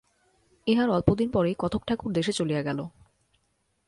[0.67, 2.79] ইহার অল্পদিন পরেই কথকঠাকুর দেশে চলিয়া গেল।